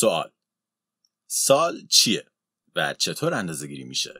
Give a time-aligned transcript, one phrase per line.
[0.00, 0.30] سوال
[1.26, 2.24] سال چیه
[2.76, 4.14] و چطور اندازه گیری میشه؟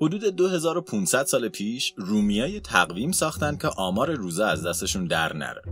[0.00, 5.62] حدود 2500 سال پیش رومیای تقویم ساختن که آمار روزه از دستشون در نره.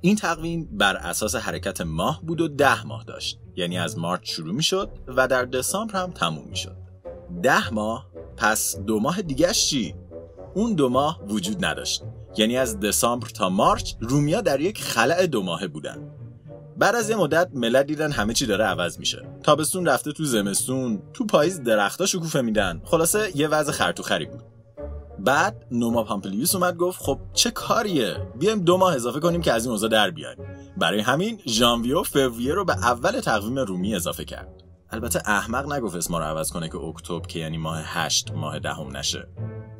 [0.00, 3.40] این تقویم بر اساس حرکت ماه بود و ده ماه داشت.
[3.56, 6.76] یعنی از مارچ شروع می‌شد و در دسامبر هم تموم می‌شد.
[7.42, 9.94] ده ماه پس دو ماه دیگهش چی؟
[10.54, 12.02] اون دو ماه وجود نداشت.
[12.36, 16.13] یعنی از دسامبر تا مارچ رومیا در یک خلع دو ماهه بودن.
[16.76, 19.28] بعد از یه مدت ملت دیدن همه چی داره عوض میشه.
[19.42, 22.80] تابستون رفته تو زمستون تو پاییز درختا شکوفه میدن.
[22.84, 24.42] خلاصه یه وضع خرطوخری بود.
[25.18, 29.64] بعد نوما پامپلیوس اومد گفت خب چه کاریه؟ بیایم دو ماه اضافه کنیم که از
[29.64, 30.36] این اوضاع در بیایم
[30.76, 34.48] برای همین ژانویه و فوریه رو به اول تقویم رومی اضافه کرد.
[34.90, 38.96] البته احمق نگفت اسما رو عوض کنه که اکتبر که یعنی ماه هشت ماه دهم
[38.96, 39.28] نشه.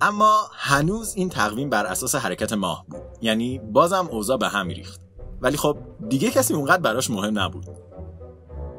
[0.00, 3.00] اما هنوز این تقویم بر اساس حرکت ماه بود.
[3.22, 5.03] یعنی بازم اوضاع به هم ریخت.
[5.44, 5.76] ولی خب
[6.08, 7.66] دیگه کسی اونقدر براش مهم نبود.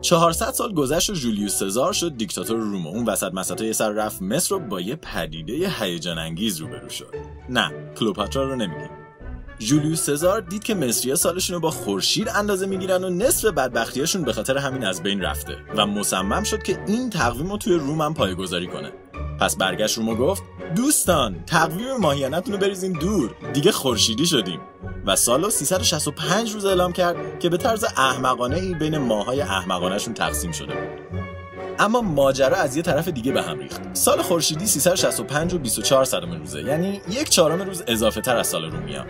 [0.02, 4.56] 400 سال گذشت و جولیوس سزار شد دیکتاتور روم اون وسط مسطای سر رفت مصر
[4.56, 7.14] رو با یه پدیده هیجان انگیز روبرو شد.
[7.50, 8.90] نه کلوپاترا رو نمیگیم
[9.60, 14.34] جولیوس سزار دید که مصریا سالشون رو با خورشید اندازه می‌گیرن و نصف بدبختیاشون به
[14.34, 18.14] خاطر همین از بین رفته و مصمم شد که این تقویم رو توی روم هم
[18.14, 18.92] پایگذاری کنه.
[19.40, 20.44] پس برگشت و گفت
[20.76, 23.36] دوستان تقویم ماهیانتون رو بریزیم دور.
[23.54, 24.60] دیگه خورشیدی شدیم.
[25.06, 30.52] و سال 365 روز اعلام کرد که به طرز احمقانه ای بین ماهای احمقانهشون تقسیم
[30.52, 31.22] شده بود.
[31.80, 33.82] اما ماجرا از یه طرف دیگه به هم ریخت.
[33.94, 38.72] سال خورشیدی 365 و 24 صدم روزه یعنی یک چهارم روز اضافه تر از سال
[38.72, 39.06] رومیا.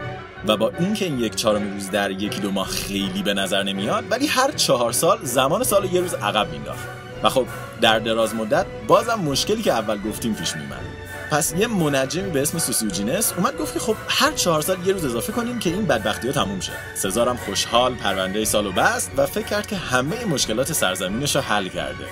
[0.48, 4.04] و با اینکه این یک چهارم روز در یکی دو ماه خیلی به نظر نمیاد
[4.10, 6.88] ولی هر چهار سال زمان سال یه روز عقب مینداخت
[7.23, 7.46] و خب
[7.82, 10.95] در دراز مدت بازم مشکلی که اول گفتیم پیش میمد
[11.31, 15.06] پس یه منجمی به اسم سوسیوجینس اومد گفت که خب هر چهار سال یه روز
[15.06, 16.72] اضافه کنیم که این بدبختی ها تموم شه.
[16.95, 22.06] سزارم خوشحال پرونده سالو بست و فکر کرد که همه مشکلات سرزمینش رو حل کرده.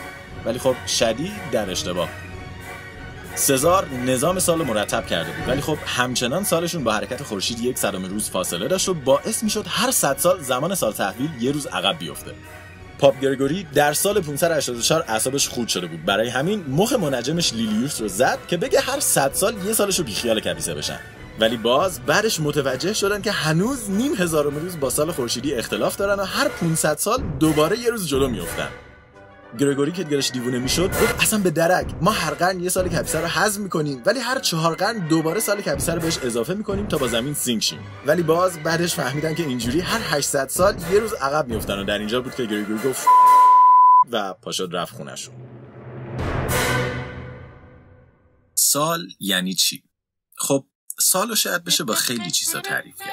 [0.45, 2.09] ولی خب شدید در اشتباه.
[3.36, 5.48] سزار نظام سال مرتب کرده بود.
[5.48, 9.66] ولی خب همچنان سالشون با حرکت خورشید یک صدم روز فاصله داشت و باعث می‌شد
[9.70, 12.32] هر صد سال زمان سال تحویل یه روز عقب بیفته.
[13.03, 16.05] پاپ گرگوری در سال 584 اعصابش خورد شده بود.
[16.05, 20.05] برای همین مخ منجمش لیلیوس رو زد که بگه هر 100 سال یه سالش رو
[20.05, 20.99] بیخیال کبیسه بشن.
[21.39, 26.19] ولی باز بعدش متوجه شدن که هنوز نیم هزار روز با سال خورشیدی اختلاف دارن
[26.19, 28.67] و هر 500 سال دوباره یه روز جلو میافتن.
[29.59, 31.95] گرگوری که دیگرش دیوونه می‌شد گفت اصلا به درک.
[32.02, 35.61] ما هر قرن یه سال کبیسه رو حذف می‌کنیم ولی هر چهار قرن دوباره سال
[35.61, 37.80] کبیسه رو بهش اضافه می‌کنیم تا با زمین سینک شیم.
[38.05, 41.97] ولی باز بعدش فهمیدن که اینجوری هر 800 سال یه روز عقب میفتن و در
[41.97, 43.08] اینجا بود که گرگوری گفت
[44.11, 45.36] و پاشد رفت خونشون
[48.55, 49.83] سال یعنی چی؟
[50.36, 50.65] خب
[50.99, 53.12] سال شاید بشه با خیلی چیزا تعریف کرد.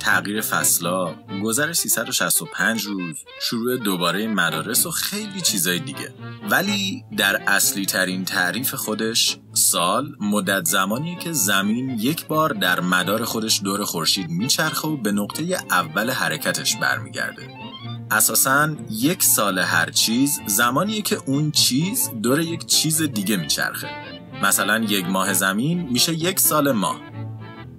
[0.00, 6.14] تغییر فصلا، گذر 365 روز، شروع دوباره مدارس و خیلی چیزای دیگه.
[6.50, 13.24] ولی در اصلی ترین تعریف خودش سال مدت زمانی که زمین یک بار در مدار
[13.24, 17.48] خودش دور خورشید میچرخه و به نقطه اول حرکتش برمیگرده.
[18.10, 23.88] اساسا یک سال هر چیز زمانیه که اون چیز دور یک چیز دیگه میچرخه.
[24.42, 27.13] مثلا یک ماه زمین میشه یک سال ماه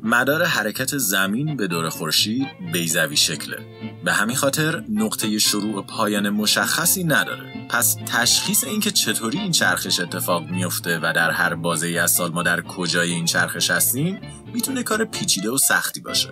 [0.07, 3.57] مدار حرکت زمین به دور خورشید بیزوی شکله.
[4.03, 7.67] به همین خاطر نقطه شروع پایان مشخصی نداره.
[7.69, 12.43] پس تشخیص اینکه چطوری این چرخش اتفاق میفته و در هر بازه از سال ما
[12.43, 14.21] در کجای این چرخش هستیم
[14.53, 16.29] می‌تونه کار پیچیده و سختی باشه.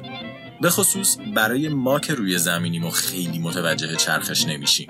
[0.61, 4.87] به خصوص برای ما که روی زمینیم و خیلی متوجه چرخش نمیشیم.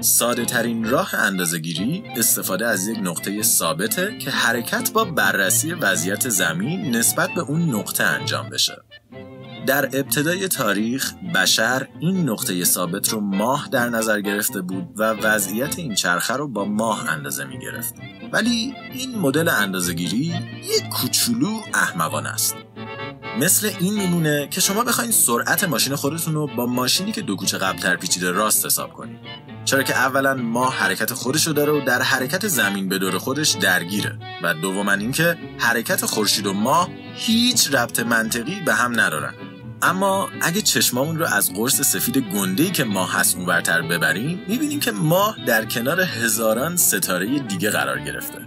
[0.00, 6.96] ساده ترین راه اندازگیری استفاده از یک نقطه ثابته که حرکت با بررسی وضعیت زمین
[6.96, 8.82] نسبت به اون نقطه انجام بشه.
[9.66, 15.78] در ابتدای تاریخ بشر این نقطه ثابت رو ماه در نظر گرفته بود و وضعیت
[15.78, 17.94] این چرخه رو با ماه اندازه می گرفت.
[18.32, 22.56] ولی این مدل اندازگیری یک کوچولو احمقانه است.
[23.40, 27.58] مثل این میمونه که شما بخواین سرعت ماشین خودتون رو با ماشینی که دو کوچه
[27.58, 32.02] قبلتر پیچیده راست حساب کنید چرا که اولا ما حرکت خودش رو داره و در
[32.02, 34.18] حرکت زمین به دور خودش درگیره.
[34.42, 39.34] و دوما اینکه حرکت خورشید و ماه هیچ ربط منطقی به هم ندارن.
[39.82, 44.92] اما اگه چشمامون رو از قرص سفید گنده که ماه هست اونورتر ببریم می‌بینیم که
[44.92, 48.38] ماه در کنار هزاران ستاره دیگه قرار گرفته.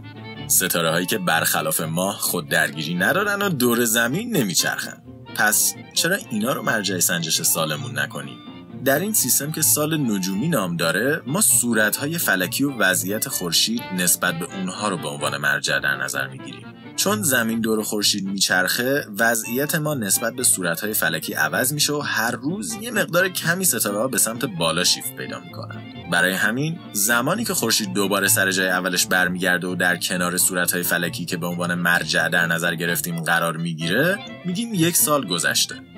[0.47, 5.03] ستاره هایی که برخلاف ماه خود درگیری ندارن و دور زمین نمیچرخن.
[5.35, 8.42] پس چرا اینا رو مرجع سنجش سالمون نکنیم؟
[8.85, 14.39] در این سیستم که سال نجومی نام داره ما صورتهای فلکی و وضعیت خورشید نسبت
[14.39, 16.65] به اونها رو به عنوان مرجع در نظر می‌گیریم.
[16.95, 22.31] چون زمین دور خورشید میچرخه وضعیت ما نسبت به صورتهای فلکی عوض میشه و هر
[22.31, 25.81] روز یه مقدار کمی ستاره ها به سمت بالا شیفت پیدا می‌کنن.
[26.11, 31.25] برای همین زمانی که خورشید دوباره سر جای اولش برمیگرده و در کنار صورتهای فلکی
[31.25, 35.92] که به عنوان مرجع در نظر گرفتیم قرار می‌گیره میگیم یک سال گذشته.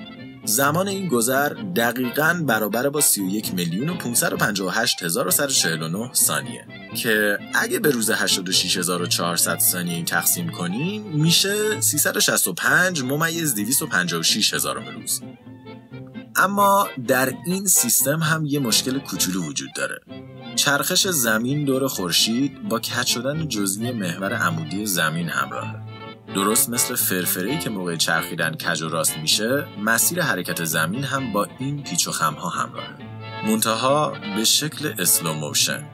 [0.46, 6.66] زمان این گذر دقیقا برابر با 31 میلیون و 558 هزار و 149 ثانیه.
[6.94, 15.22] که اگه به روز 86400 ثانیه این تقسیم کنیم میشه 365 ممیز 256 هزار روز.
[16.36, 20.00] اما در این سیستم هم یه مشکل کوچولو وجود داره.
[20.56, 25.85] چرخش زمین دور خورشید با کج شدن جزئی محور عمودی زمین همراهه.
[26.36, 31.48] درست مثل فرفره که موقع چرخیدن کج و راست میشه مسیر حرکت زمین هم با
[31.58, 32.96] این پیچ و خمها همراهه.
[33.46, 35.84] منتها به شکل slow motion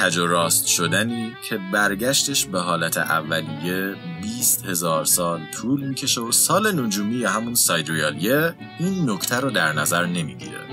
[0.00, 6.32] کج و راست شدنی که برگشتش به حالت اولیه 20 هزار سال طول می‌کشه و
[6.32, 10.71] سال نجومی همون sidereal year این نکته رو در نظر نمی‌گیره.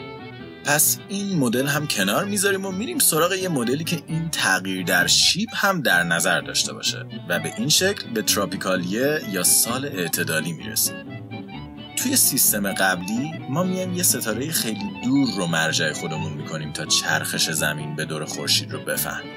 [0.69, 5.07] پس این مدل هم کنار می‌ذاریم و میریم سراغ یه مدلی که این تغییر در
[5.07, 9.86] شیب هم در نظر داشته باشه و به این شکل به tropical year یا سال
[9.86, 10.95] اعتدالی می‌رسیم.
[11.95, 17.50] توی سیستم قبلی ما میایم یه ستاره خیلی دور رو مرجع خودمون می‌کنیم تا چرخش
[17.50, 19.33] زمین به دور خورشید رو بفهمیم.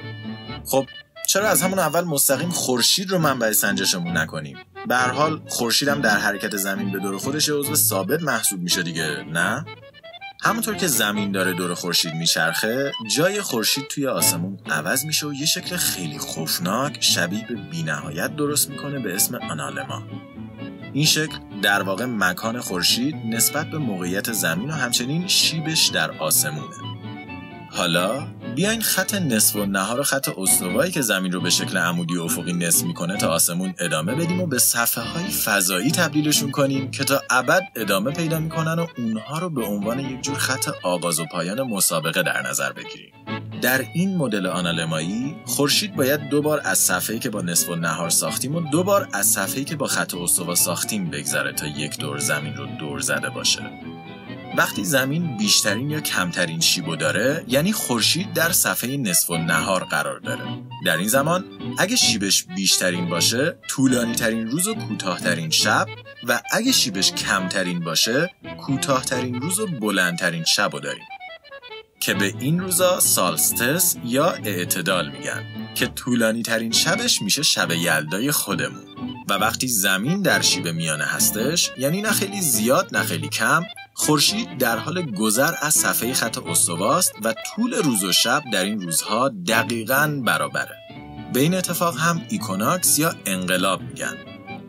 [0.66, 0.86] خب
[1.28, 4.58] چرا از همون اول مستقیم خورشید رو منبع سنجشمون نکنیم؟
[4.88, 8.82] به هر حال خورشید هم در حرکت زمین به دور خودش عضو ثابت محسوب میشه
[8.82, 9.64] دیگه نه؟
[10.44, 15.46] همونطور که زمین داره دور خورشید میچرخه جای خورشید توی آسمون عوض میشه و یه
[15.46, 20.02] شکل خیلی خوفناک شبیه به بینهایت درست می‌کنه به اسم آنالما.
[20.92, 26.76] این شکل در واقع مکان خورشید نسبت به موقعیت زمین و همچنین شیبش در آسمونه.
[27.70, 32.16] حالا بیاین خط نصف و نهار و خط استوایی که زمین رو به شکل عمودی
[32.16, 36.90] و افقی نصف می‌کنه تا آسمون ادامه بدیم و به صفحه های فضایی تبدیلشون کنیم
[36.90, 41.20] که تا ابد ادامه پیدا می‌کنن و اونها رو به عنوان یک جور خط آغاز
[41.20, 43.12] و پایان مسابقه در نظر بگیریم.
[43.62, 48.10] در این مدل آنالمایی خورشید باید دو بار از صفحه‌ای که با نصف و نهار
[48.10, 52.18] ساختیم و دو بار از صفحه‌ای که با خط استوا ساختیم بگذره تا یک دور
[52.18, 53.91] زمین رو دور زده باشه.
[54.56, 60.18] وقتی زمین بیشترین یا کمترین شیبو داره یعنی خورشید در صفحه نصف و نهار قرار
[60.18, 60.44] داره.
[60.86, 61.44] در این زمان
[61.78, 65.86] اگه شیبش بیشترین باشه طولانی ترین روز و کوتاهترین شب
[66.28, 68.30] و اگه شیبش کمترین باشه
[68.66, 71.04] کوتاهترین روز و بلندترین شب رو داریم.
[72.00, 75.44] که به این روزا سالستس یا اعتدال میگن
[75.74, 78.84] که طولانی ترین شبش میشه شب یلدای خودمون.
[79.28, 84.58] و وقتی زمین در شیب میانه هستش یعنی نه خیلی زیاد نه خیلی کم خورشید
[84.58, 89.28] در حال گذر از صفحه خط استواست و طول روز و شب در این روزها
[89.28, 90.76] دقیقا برابره.
[91.32, 94.16] به این اتفاق هم equinox یا انقلاب میگن.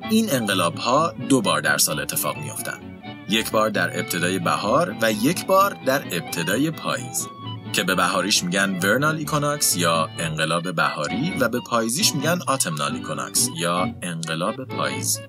[0.10, 2.82] این انقلاب ها دو بار در سال اتفاق میافتند
[3.30, 7.28] یک بار در ابتدای بهار و یک بار در ابتدای پاییز.
[7.74, 13.50] که به بهاریش میگن vernal equinox یا انقلاب بهاری و به پاییزیش میگن autumnal equinox
[13.58, 15.20] یا انقلاب پاییزی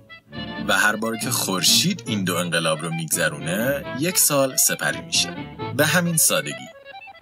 [0.69, 5.37] و هر بار که خورشید این دو انقلاب رو میگذرونه یک سال سپری میشه.
[5.77, 6.69] به همین سادگی.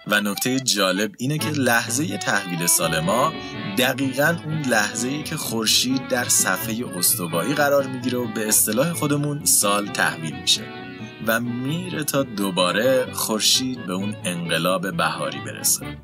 [0.07, 3.33] و نکته جالب اینه که لحظه تحویل سال ما
[3.77, 9.45] دقیقا اون لحظه ای که خورشید در صفحه استوایی قرار می‌گیره و به اصطلاح خودمون
[9.45, 10.61] سال تحویل میشه.
[11.27, 15.97] و میره تا دوباره خورشید به اون انقلاب بهاری برسه.